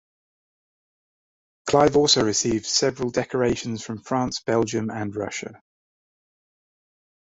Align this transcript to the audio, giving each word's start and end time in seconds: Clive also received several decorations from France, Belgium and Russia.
Clive 1.67 1.95
also 1.95 2.23
received 2.23 2.65
several 2.65 3.11
decorations 3.11 3.85
from 3.85 4.01
France, 4.01 4.39
Belgium 4.39 4.89
and 4.89 5.15
Russia. 5.15 5.61